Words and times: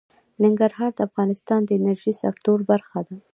ننګرهار 0.43 0.91
د 0.95 0.99
افغانستان 1.07 1.59
د 1.65 1.69
انرژۍ 1.77 2.13
سکتور 2.23 2.59
برخه 2.71 2.99
ده. 3.07 3.15